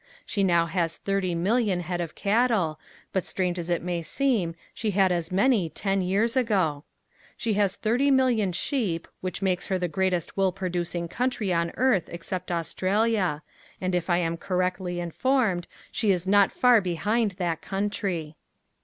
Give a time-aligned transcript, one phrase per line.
[0.25, 2.79] She now has thirty million head of cattle,
[3.13, 6.85] but strange as it may seem she had as many ten years ago.
[7.37, 12.09] She has thirty million sheep which makes her the greatest wool producing country on earth
[12.11, 13.43] except Australia
[13.79, 18.37] and if I am correctly informed she is not far behind that country.